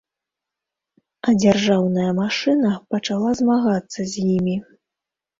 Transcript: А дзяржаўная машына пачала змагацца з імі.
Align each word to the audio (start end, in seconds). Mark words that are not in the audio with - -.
А 1.27 1.33
дзяржаўная 1.41 2.07
машына 2.19 2.71
пачала 2.93 3.29
змагацца 3.41 3.99
з 4.15 4.25
імі. 4.37 4.57